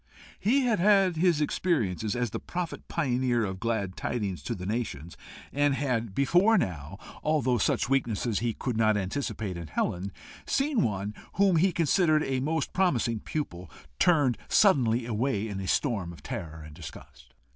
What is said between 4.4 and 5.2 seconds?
to the nations,